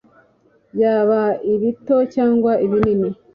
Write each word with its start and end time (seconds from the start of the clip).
Byaba 0.73 1.21
ibito 1.53 1.95
cyangwa 2.13 2.51
ibinini 2.65 3.09